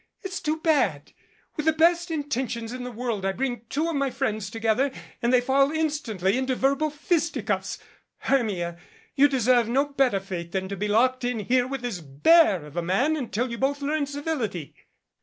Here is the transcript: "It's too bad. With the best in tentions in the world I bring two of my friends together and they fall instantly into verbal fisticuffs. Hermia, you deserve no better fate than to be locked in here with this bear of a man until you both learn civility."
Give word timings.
"It's 0.23 0.39
too 0.39 0.57
bad. 0.57 1.11
With 1.55 1.67
the 1.67 1.73
best 1.73 2.09
in 2.09 2.23
tentions 2.27 2.73
in 2.73 2.83
the 2.83 2.91
world 2.91 3.23
I 3.23 3.31
bring 3.33 3.65
two 3.69 3.87
of 3.87 3.95
my 3.95 4.09
friends 4.09 4.49
together 4.49 4.89
and 5.21 5.31
they 5.31 5.41
fall 5.41 5.71
instantly 5.71 6.39
into 6.39 6.55
verbal 6.55 6.89
fisticuffs. 6.89 7.77
Hermia, 8.21 8.79
you 9.13 9.27
deserve 9.27 9.69
no 9.69 9.85
better 9.85 10.19
fate 10.19 10.53
than 10.53 10.67
to 10.69 10.75
be 10.75 10.87
locked 10.87 11.23
in 11.23 11.41
here 11.41 11.67
with 11.67 11.81
this 11.81 11.99
bear 11.99 12.65
of 12.65 12.75
a 12.75 12.81
man 12.81 13.15
until 13.15 13.51
you 13.51 13.59
both 13.59 13.83
learn 13.83 14.07
civility." 14.07 14.73